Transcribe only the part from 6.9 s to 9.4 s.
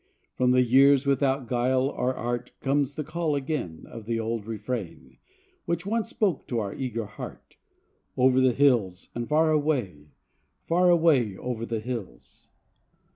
heart— "Over the hills and